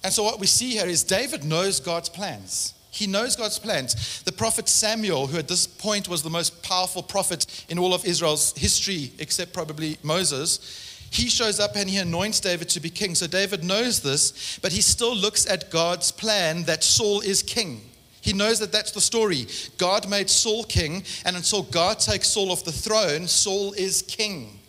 [0.01, 2.73] And so, what we see here is David knows God's plans.
[2.89, 4.21] He knows God's plans.
[4.21, 8.05] The prophet Samuel, who at this point was the most powerful prophet in all of
[8.05, 13.15] Israel's history, except probably Moses, he shows up and he anoints David to be king.
[13.15, 17.81] So David knows this, but he still looks at God's plan that Saul is king.
[18.21, 19.47] He knows that that's the story.
[19.77, 24.59] God made Saul king, and until God takes Saul off the throne, Saul is king.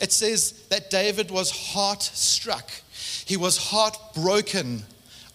[0.00, 2.70] It says that David was heart struck,
[3.24, 4.82] he was heartbroken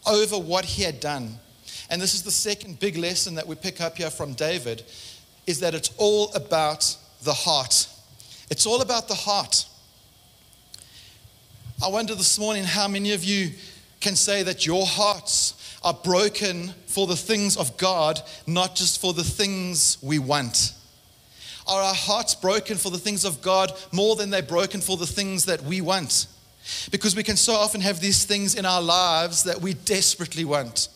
[0.05, 1.39] over what he had done.
[1.89, 4.83] And this is the second big lesson that we pick up here from David
[5.45, 7.87] is that it's all about the heart.
[8.49, 9.65] It's all about the heart.
[11.83, 13.51] I wonder this morning how many of you
[13.99, 19.13] can say that your hearts are broken for the things of God, not just for
[19.13, 20.73] the things we want.
[21.67, 25.05] Are our hearts broken for the things of God more than they're broken for the
[25.05, 26.25] things that we want?
[26.89, 30.87] Because we can so often have these things in our lives that we desperately want.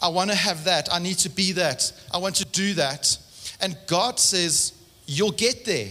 [0.00, 0.92] I want to have that.
[0.92, 1.92] I need to be that.
[2.14, 3.18] I want to do that.
[3.60, 4.74] And God says,
[5.06, 5.88] You'll get there.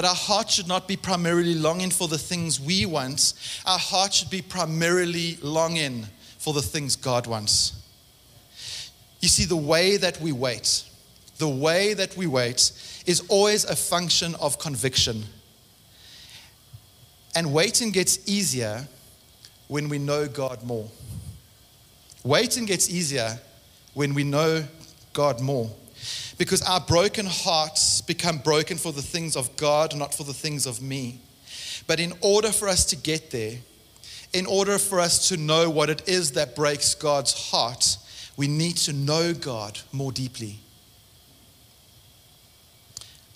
[0.00, 3.34] But our heart should not be primarily longing for the things we want.
[3.66, 6.06] Our heart should be primarily longing
[6.38, 7.74] for the things God wants.
[9.20, 10.84] You see, the way that we wait,
[11.36, 12.72] the way that we wait
[13.04, 15.22] is always a function of conviction.
[17.34, 18.88] And waiting gets easier
[19.68, 20.88] when we know God more.
[22.24, 23.38] Waiting gets easier
[23.92, 24.64] when we know
[25.12, 25.70] God more.
[26.40, 30.64] Because our broken hearts become broken for the things of God, not for the things
[30.64, 31.20] of me.
[31.86, 33.58] But in order for us to get there,
[34.32, 37.98] in order for us to know what it is that breaks God's heart,
[38.38, 40.56] we need to know God more deeply.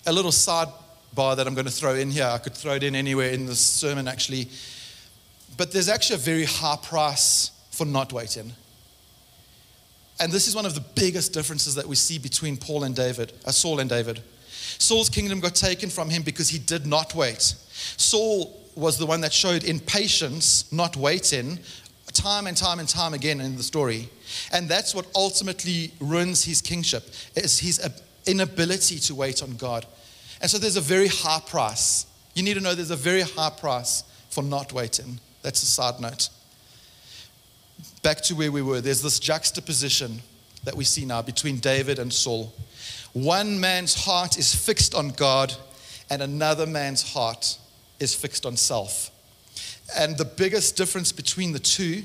[0.07, 2.95] A little sidebar that I'm going to throw in here, I could throw it in
[2.95, 4.49] anywhere in this sermon actually.
[5.57, 8.53] But there's actually a very high price for not waiting.
[10.19, 13.33] And this is one of the biggest differences that we see between Paul and David,
[13.45, 14.21] uh, Saul and David.
[14.77, 17.41] Saul's kingdom got taken from him because he did not wait.
[17.41, 21.59] Saul was the one that showed impatience, not waiting,
[22.13, 24.09] time and time and time again in the story.
[24.51, 27.03] And that's what ultimately ruins his kingship,
[27.35, 27.85] is his
[28.25, 29.85] inability to wait on God.
[30.41, 32.05] And so there's a very high price.
[32.33, 35.19] You need to know there's a very high price for not waiting.
[35.41, 36.29] That's a side note
[38.05, 40.21] back to where we were, there's this juxtaposition
[40.63, 42.53] that we see now between David and Saul.
[43.13, 45.51] One man's heart is fixed on God,
[46.11, 47.57] and another man's heart
[47.99, 49.09] is fixed on self.
[49.97, 52.03] And the biggest difference between the two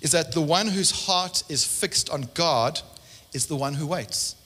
[0.00, 2.80] is that the one whose heart is fixed on God
[3.34, 4.36] is the one who waits.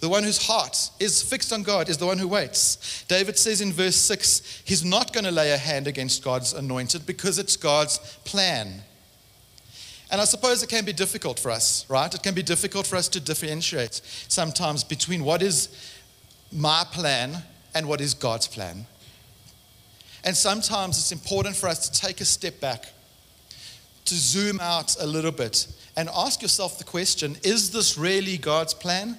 [0.00, 3.02] The one whose heart is fixed on God is the one who waits.
[3.08, 7.06] David says in verse 6 he's not going to lay a hand against God's anointed
[7.06, 8.82] because it's God's plan.
[10.10, 12.12] And I suppose it can be difficult for us, right?
[12.12, 15.68] It can be difficult for us to differentiate sometimes between what is
[16.50, 17.42] my plan
[17.74, 18.86] and what is God's plan.
[20.24, 22.86] And sometimes it's important for us to take a step back,
[24.06, 25.66] to zoom out a little bit,
[25.96, 29.18] and ask yourself the question is this really God's plan?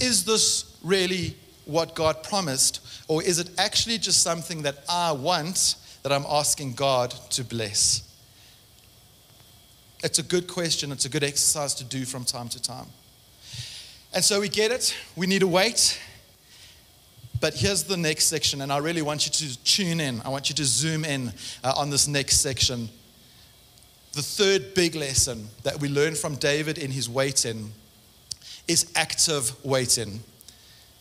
[0.00, 2.80] Is this really what God promised?
[3.08, 8.09] Or is it actually just something that I want that I'm asking God to bless?
[10.02, 10.92] It's a good question.
[10.92, 12.86] It's a good exercise to do from time to time.
[14.14, 14.96] And so we get it.
[15.14, 16.00] We need to wait.
[17.40, 20.20] But here's the next section, and I really want you to tune in.
[20.24, 21.32] I want you to zoom in
[21.64, 22.88] uh, on this next section.
[24.12, 27.72] The third big lesson that we learn from David in his waiting
[28.68, 30.20] is active waiting.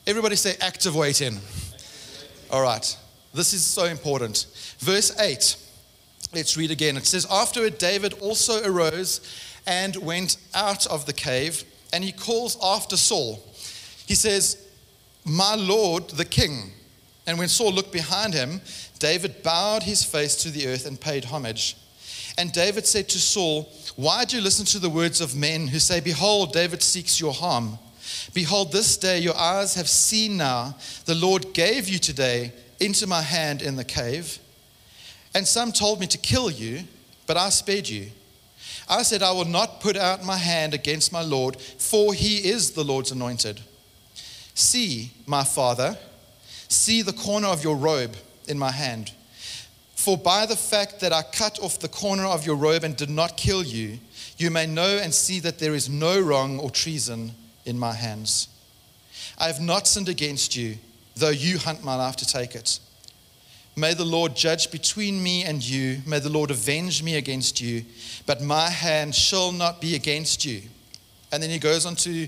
[0.08, 1.40] Everybody say active waiting.
[2.52, 2.98] All right.
[3.34, 4.46] This is so important.
[4.80, 5.58] Verse 8
[6.34, 6.96] Let's read again.
[6.98, 9.22] It says, Afterward, David also arose
[9.66, 13.44] and went out of the cave, and he calls after Saul.
[14.06, 14.68] He says,
[15.26, 16.72] My Lord, the king.
[17.26, 18.62] And when Saul looked behind him,
[19.00, 21.78] David bowed his face to the earth and paid homage.
[22.38, 25.80] And David said to Saul, Why do you listen to the words of men who
[25.80, 27.78] say, Behold, David seeks your harm?
[28.34, 30.76] Behold, this day your eyes have seen now,
[31.06, 34.40] the Lord gave you today into my hand in the cave.
[35.34, 36.84] And some told me to kill you,
[37.28, 38.08] but I spared you.
[38.90, 42.72] I said, I will not put out my hand against my Lord, for he is
[42.72, 43.62] the Lord's anointed.
[44.56, 45.98] See, my father,
[46.68, 48.16] see the corner of your robe
[48.48, 49.12] in my hand.
[49.96, 53.10] For by the fact that I cut off the corner of your robe and did
[53.10, 54.00] not kill you,
[54.38, 57.34] you may know and see that there is no wrong or treason
[57.66, 58.48] in my hands.
[59.38, 60.78] I have not sinned against you,
[61.16, 62.80] though you hunt my life to take it.
[63.76, 66.02] May the Lord judge between me and you.
[66.06, 67.86] May the Lord avenge me against you.
[68.26, 70.62] But my hand shall not be against you.
[71.32, 72.28] And then he goes on to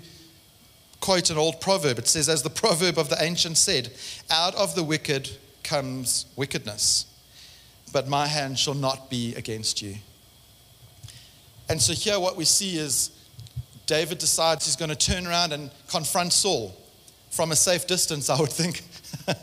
[1.01, 1.99] quote an old proverb.
[1.99, 3.91] It says, As the proverb of the ancient said,
[4.29, 5.29] out of the wicked
[5.63, 7.05] comes wickedness,
[7.91, 9.95] but my hand shall not be against you.
[11.67, 13.11] And so here, what we see is
[13.87, 16.75] David decides he's going to turn around and confront Saul
[17.29, 18.83] from a safe distance, I would think.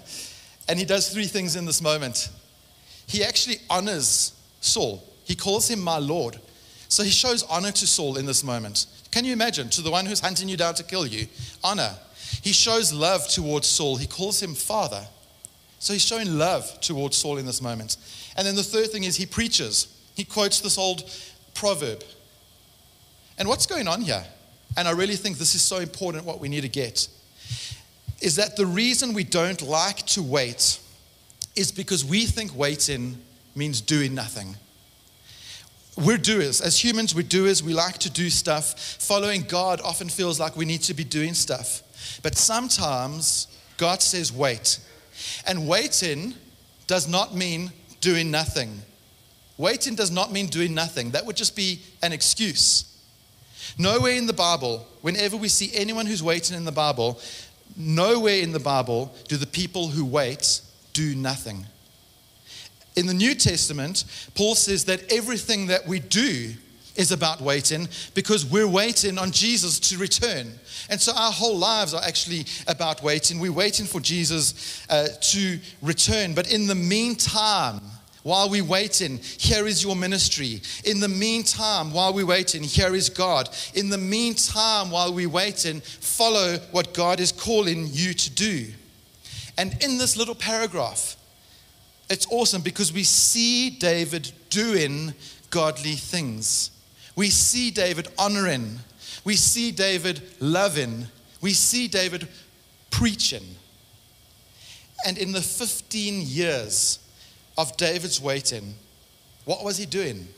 [0.68, 2.30] and he does three things in this moment.
[3.06, 6.38] He actually honors Saul, he calls him my Lord.
[6.90, 8.86] So he shows honor to Saul in this moment.
[9.10, 9.68] Can you imagine?
[9.70, 11.26] To the one who's hunting you down to kill you,
[11.62, 11.94] honor.
[12.42, 13.96] He shows love towards Saul.
[13.96, 15.06] He calls him father.
[15.80, 17.98] So he's showing love towards Saul in this moment.
[18.36, 19.94] And then the third thing is he preaches.
[20.14, 21.04] He quotes this old
[21.54, 22.02] proverb.
[23.38, 24.24] And what's going on here?
[24.76, 27.08] And I really think this is so important what we need to get
[28.20, 30.80] is that the reason we don't like to wait
[31.54, 33.18] is because we think waiting
[33.54, 34.56] means doing nothing.
[35.96, 36.60] We're doers.
[36.60, 37.62] As humans, we're doers.
[37.62, 38.78] We like to do stuff.
[39.00, 41.82] Following God often feels like we need to be doing stuff.
[42.22, 44.78] But sometimes God says, wait.
[45.46, 46.34] And waiting
[46.86, 48.80] does not mean doing nothing.
[49.56, 51.10] Waiting does not mean doing nothing.
[51.10, 52.84] That would just be an excuse.
[53.76, 57.20] Nowhere in the Bible, whenever we see anyone who's waiting in the Bible,
[57.78, 60.60] nowhere in the Bible do the people who wait
[60.92, 61.64] do nothing.
[62.96, 64.04] In the New Testament,
[64.34, 66.52] Paul says that everything that we do
[66.96, 70.52] is about waiting because we're waiting on Jesus to return.
[70.90, 73.38] And so our whole lives are actually about waiting.
[73.38, 76.34] We're waiting for Jesus uh, to return.
[76.34, 77.80] But in the meantime,
[78.28, 80.60] while we're waiting, here is your ministry.
[80.84, 83.48] In the meantime, while we're waiting, here is God.
[83.72, 88.66] In the meantime, while we're waiting, follow what God is calling you to do.
[89.56, 91.16] And in this little paragraph,
[92.10, 95.14] it's awesome because we see David doing
[95.48, 96.70] godly things.
[97.16, 98.78] We see David honoring.
[99.24, 101.06] We see David loving.
[101.40, 102.28] We see David
[102.90, 103.56] preaching.
[105.06, 106.98] And in the 15 years
[107.58, 108.74] of David's waiting,
[109.44, 110.28] what was he doing?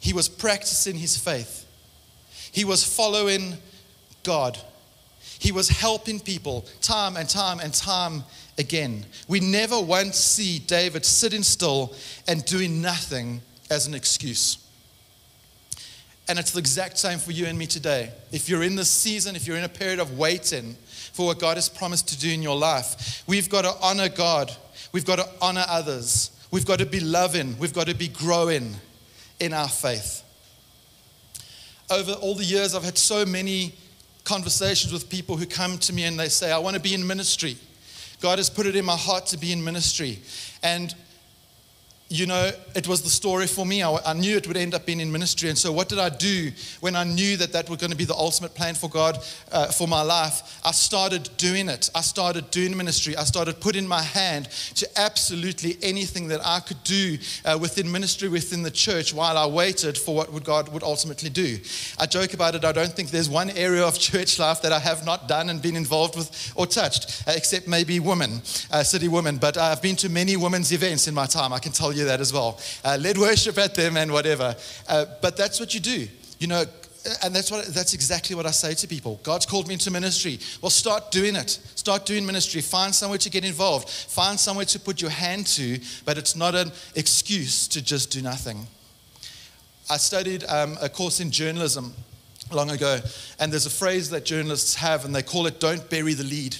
[0.00, 1.64] He was practicing his faith.
[2.52, 3.54] He was following
[4.24, 4.58] God.
[5.38, 8.24] He was helping people time and time and time
[8.58, 9.06] again.
[9.28, 11.94] We never once see David sitting still
[12.26, 13.40] and doing nothing
[13.70, 14.58] as an excuse.
[16.28, 18.10] And it's the exact same for you and me today.
[18.32, 20.76] If you're in this season, if you're in a period of waiting
[21.12, 24.54] for what God has promised to do in your life, we've got to honor God.
[24.92, 26.32] We've got to honor others.
[26.50, 27.58] We've got to be loving.
[27.58, 28.74] We've got to be growing
[29.38, 30.22] in our faith.
[31.90, 33.74] Over all the years, I've had so many
[34.24, 37.06] conversations with people who come to me and they say, I want to be in
[37.06, 37.56] ministry.
[38.20, 40.18] God has put it in my heart to be in ministry.
[40.62, 40.94] And
[42.10, 43.82] you know, it was the story for me.
[43.82, 45.50] I, I, knew it would end up being in ministry.
[45.50, 46.50] And so, what did I do
[46.80, 49.18] when I knew that that was going to be the ultimate plan for God
[49.52, 50.58] uh, for my life?
[50.64, 51.90] I started doing it.
[51.94, 53.14] I started doing ministry.
[53.14, 58.30] I started putting my hand to absolutely anything that I could do uh, within ministry,
[58.30, 61.58] within the church, while I waited for what would God would ultimately do.
[61.98, 62.64] I joke about it.
[62.64, 65.60] I don't think there's one area of church life that I have not done and
[65.60, 68.40] been involved with or touched, uh, except maybe women,
[68.70, 69.36] uh, city women.
[69.36, 71.52] But I've been to many women's events in my time.
[71.52, 72.58] I can tell you you that as well.
[72.84, 74.56] Uh, led worship at them and whatever.
[74.88, 76.08] Uh, but that's what you do.
[76.38, 76.64] You know,
[77.22, 79.20] and that's what that's exactly what I say to people.
[79.22, 80.38] God's called me into ministry.
[80.60, 81.50] Well, start doing it.
[81.50, 82.60] Start doing ministry.
[82.60, 83.88] Find somewhere to get involved.
[83.88, 88.22] Find somewhere to put your hand to, but it's not an excuse to just do
[88.22, 88.66] nothing.
[89.90, 91.94] I studied um, a course in journalism
[92.52, 93.00] long ago,
[93.38, 96.56] and there's a phrase that journalists have, and they call it "Don't bury the lead."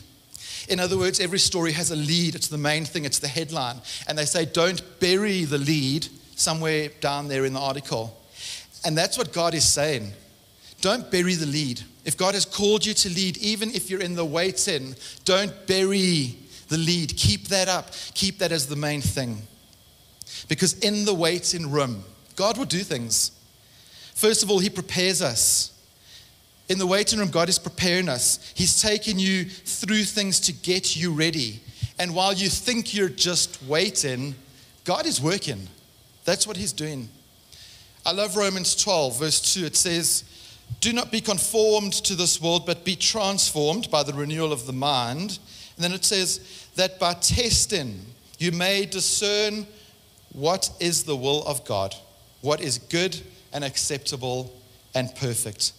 [0.69, 2.35] In other words, every story has a lead.
[2.35, 3.81] It's the main thing, it's the headline.
[4.07, 8.17] And they say, don't bury the lead somewhere down there in the article.
[8.85, 10.13] And that's what God is saying.
[10.81, 11.83] Don't bury the lead.
[12.05, 14.95] If God has called you to lead, even if you're in the waiting,
[15.25, 16.37] don't bury
[16.69, 17.17] the lead.
[17.17, 17.91] Keep that up.
[18.15, 19.43] Keep that as the main thing.
[20.49, 22.05] Because in the waiting room,
[22.37, 23.33] God will do things.
[24.15, 25.73] First of all, He prepares us.
[26.69, 28.53] In the waiting room, God is preparing us.
[28.55, 31.61] He's taking you through things to get you ready.
[31.99, 34.35] And while you think you're just waiting,
[34.85, 35.69] God is working.
[36.25, 37.09] That's what He's doing.
[38.05, 39.65] I love Romans 12, verse 2.
[39.65, 40.25] It says,
[40.81, 44.73] Do not be conformed to this world, but be transformed by the renewal of the
[44.73, 45.39] mind.
[45.77, 48.05] And then it says, That by testing
[48.39, 49.67] you may discern
[50.33, 51.95] what is the will of God,
[52.43, 53.21] what is good
[53.53, 54.53] and acceptable
[54.95, 55.73] and perfect.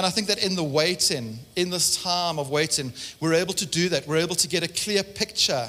[0.00, 2.90] And I think that in the waiting, in this time of waiting,
[3.20, 4.06] we're able to do that.
[4.06, 5.68] We're able to get a clear picture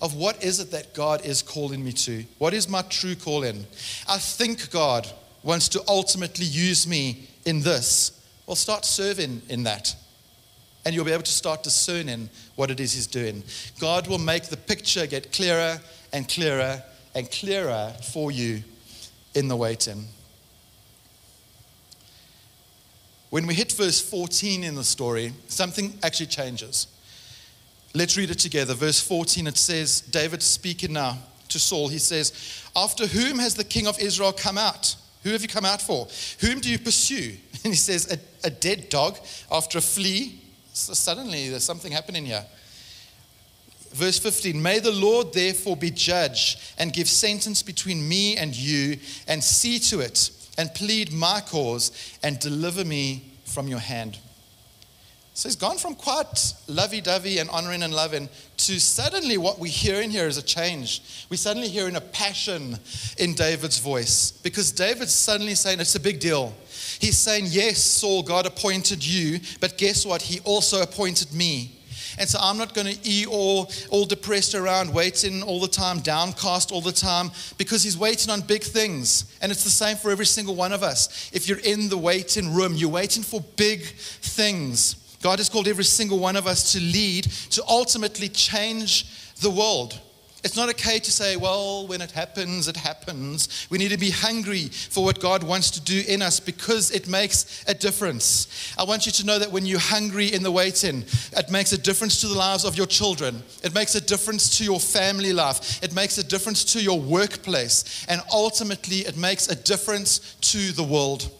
[0.00, 2.24] of what is it that God is calling me to?
[2.38, 3.66] What is my true calling?
[4.08, 5.10] I think God
[5.42, 8.24] wants to ultimately use me in this.
[8.46, 9.96] Well, start serving in that.
[10.84, 13.42] And you'll be able to start discerning what it is He's doing.
[13.80, 15.80] God will make the picture get clearer
[16.12, 16.80] and clearer
[17.16, 18.62] and clearer for you
[19.34, 20.06] in the waiting.
[23.32, 26.86] When we hit verse 14 in the story, something actually changes.
[27.94, 28.74] Let's read it together.
[28.74, 31.16] Verse 14, it says, David speaking now
[31.48, 34.96] to Saul, he says, After whom has the king of Israel come out?
[35.22, 36.08] Who have you come out for?
[36.40, 37.32] Whom do you pursue?
[37.64, 39.16] And he says, A, a dead dog
[39.50, 40.38] after a flea.
[40.74, 42.44] So suddenly there's something happening here.
[43.92, 48.98] Verse 15 May the Lord therefore be judge and give sentence between me and you,
[49.26, 54.18] and see to it, and plead my cause, and deliver me from your hand.
[55.34, 58.28] So he's gone from quite lovey dovey and honoring and loving
[58.58, 61.26] to suddenly what we hear in here is a change.
[61.30, 62.78] We suddenly hear in a passion
[63.16, 66.54] in David's voice because David's suddenly saying it's a big deal.
[67.00, 70.20] He's saying, Yes, Saul, God appointed you, but guess what?
[70.20, 71.78] He also appointed me.
[72.18, 76.00] And so I'm not going to be all, all depressed around, waiting all the time,
[76.00, 79.36] downcast all the time, because he's waiting on big things.
[79.40, 81.30] And it's the same for every single one of us.
[81.32, 84.96] If you're in the waiting room, you're waiting for big things.
[85.22, 89.06] God has called every single one of us to lead, to ultimately change
[89.40, 90.00] the world.
[90.44, 93.68] It's not okay to say, well, when it happens, it happens.
[93.70, 97.06] We need to be hungry for what God wants to do in us because it
[97.06, 98.74] makes a difference.
[98.76, 101.04] I want you to know that when you're hungry in the waiting,
[101.36, 103.40] it makes a difference to the lives of your children.
[103.62, 105.80] It makes a difference to your family life.
[105.80, 108.04] It makes a difference to your workplace.
[108.08, 111.30] And ultimately, it makes a difference to the world.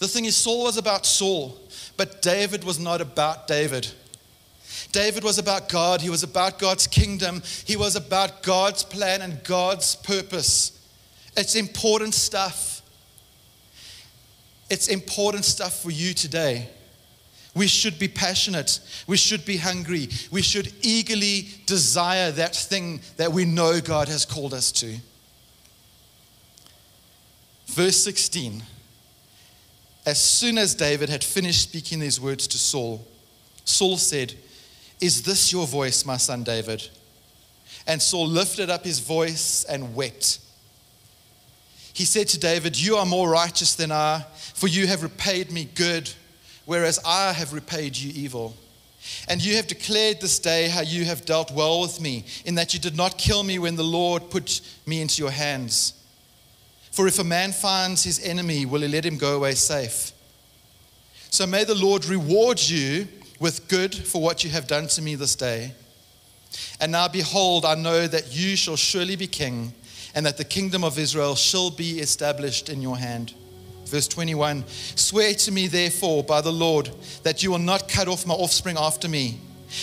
[0.00, 1.56] The thing is, Saul was about Saul,
[1.96, 3.86] but David was not about David.
[4.92, 6.00] David was about God.
[6.00, 7.42] He was about God's kingdom.
[7.64, 10.72] He was about God's plan and God's purpose.
[11.36, 12.82] It's important stuff.
[14.70, 16.68] It's important stuff for you today.
[17.54, 18.80] We should be passionate.
[19.06, 20.08] We should be hungry.
[20.30, 24.96] We should eagerly desire that thing that we know God has called us to.
[27.66, 28.62] Verse 16
[30.04, 33.06] As soon as David had finished speaking these words to Saul,
[33.64, 34.34] Saul said,
[35.00, 36.88] is this your voice, my son David?
[37.86, 40.40] And Saul lifted up his voice and wept.
[41.92, 44.24] He said to David, You are more righteous than I,
[44.54, 46.10] for you have repaid me good,
[46.64, 48.54] whereas I have repaid you evil.
[49.28, 52.74] And you have declared this day how you have dealt well with me, in that
[52.74, 55.94] you did not kill me when the Lord put me into your hands.
[56.90, 60.12] For if a man finds his enemy, will he let him go away safe?
[61.30, 63.06] So may the Lord reward you
[63.38, 65.72] with good for what you have done to me this day.
[66.80, 69.72] And now, behold, I know that you shall surely be king,
[70.14, 73.34] and that the kingdom of Israel shall be established in your hand.
[73.86, 76.90] Verse 21 Swear to me, therefore, by the Lord,
[77.22, 79.38] that you will not cut off my offspring after me,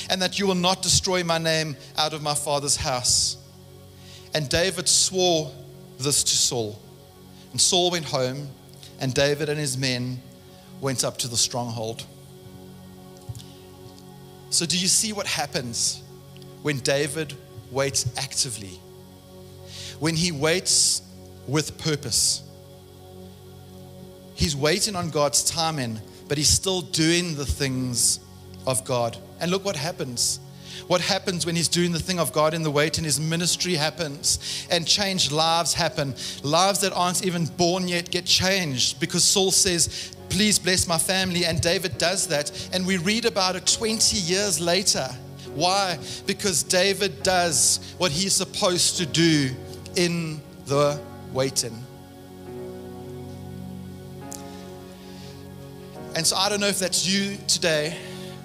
[0.09, 3.37] and that you will not destroy my name out of my father's house.
[4.33, 5.51] And David swore
[5.99, 6.79] this to Saul.
[7.51, 8.49] And Saul went home,
[8.99, 10.19] and David and his men
[10.81, 12.03] went up to the stronghold.
[14.53, 16.03] So, do you see what happens
[16.61, 17.33] when David
[17.71, 18.79] waits actively?
[19.99, 21.01] When he waits
[21.47, 22.43] with purpose.
[24.35, 28.19] He's waiting on God's timing, but he's still doing the things
[28.67, 29.17] of God.
[29.39, 30.39] And look what happens.
[30.87, 33.75] What happens when he's doing the thing of God in the wait and his ministry
[33.75, 36.13] happens and changed lives happen.
[36.43, 41.45] Lives that aren't even born yet get changed because Saul says, Please bless my family.
[41.45, 42.69] And David does that.
[42.73, 45.07] And we read about it 20 years later.
[45.53, 45.99] Why?
[46.25, 49.51] Because David does what he's supposed to do
[49.95, 50.99] in the
[51.31, 51.83] waiting.
[56.15, 57.97] And so I don't know if that's you today,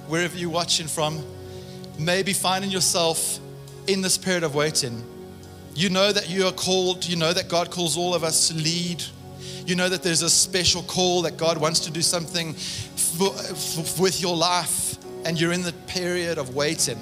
[0.06, 1.22] wherever you're watching from,
[1.98, 3.38] maybe finding yourself
[3.86, 5.04] in this period of waiting.
[5.74, 8.54] You know that you are called, you know that God calls all of us to
[8.54, 9.02] lead
[9.68, 14.02] you know that there's a special call that God wants to do something for, for,
[14.02, 14.96] with your life,
[15.26, 16.98] and you're in the period of waiting.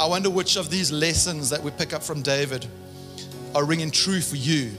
[0.00, 2.64] I wonder which of these lessons that we pick up from David
[3.54, 4.72] are ringing true for you.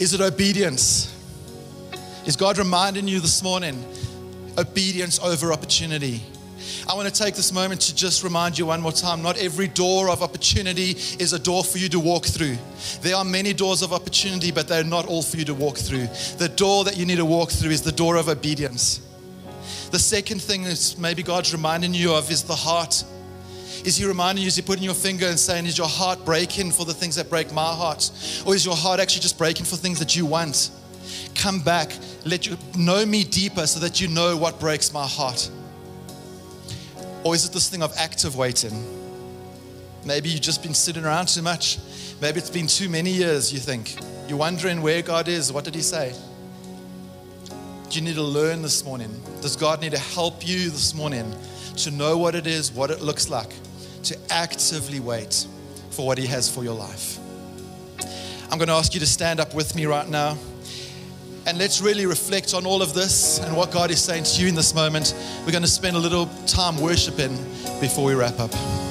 [0.00, 1.12] Is it obedience?
[2.26, 3.84] Is God reminding you this morning?
[4.58, 6.24] Obedience over opportunity.
[6.88, 9.68] I want to take this moment to just remind you one more time not every
[9.68, 12.56] door of opportunity is a door for you to walk through.
[13.00, 16.08] There are many doors of opportunity, but they're not all for you to walk through.
[16.38, 19.00] The door that you need to walk through is the door of obedience.
[19.90, 23.04] The second thing is maybe God's reminding you of is the heart.
[23.84, 26.72] Is He reminding you, is He putting your finger and saying, Is your heart breaking
[26.72, 28.10] for the things that break my heart?
[28.46, 30.70] Or is your heart actually just breaking for things that you want?
[31.34, 31.92] Come back,
[32.24, 35.50] let you know me deeper so that you know what breaks my heart.
[37.24, 38.72] Or is it this thing of active waiting?
[40.04, 41.78] Maybe you've just been sitting around too much.
[42.20, 43.96] Maybe it's been too many years, you think.
[44.28, 45.50] You're wondering where God is.
[45.50, 46.14] What did He say?
[47.88, 49.22] Do you need to learn this morning?
[49.40, 51.34] Does God need to help you this morning
[51.78, 53.54] to know what it is, what it looks like,
[54.04, 55.46] to actively wait
[55.90, 57.18] for what He has for your life?
[58.50, 60.36] I'm going to ask you to stand up with me right now.
[61.46, 64.48] And let's really reflect on all of this and what God is saying to you
[64.48, 65.14] in this moment.
[65.44, 67.36] We're going to spend a little time worshiping
[67.80, 68.83] before we wrap up.